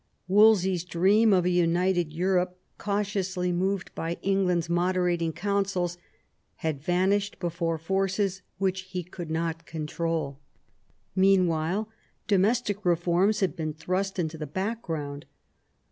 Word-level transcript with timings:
Wolsey's 0.27 0.83
dream 0.83 1.31
of 1.31 1.45
a 1.45 1.51
united 1.51 2.11
Europe, 2.11 2.57
cautiously 2.79 3.51
moved 3.51 3.93
by 3.93 4.17
England's 4.23 4.67
moderating 4.67 5.31
counsels, 5.31 5.99
had 6.65 6.81
vanished 6.81 7.37
before 7.37 7.77
forces 7.77 8.41
which 8.57 8.81
he 8.85 9.03
could 9.03 9.29
not 9.29 9.67
control. 9.67 10.39
Meanwhile 11.15 11.87
domestic 12.27 12.83
reforms 12.83 13.41
had 13.41 13.55
been 13.55 13.75
thrust 13.75 14.17
into 14.17 14.39
the 14.39 14.47
background. 14.47 15.27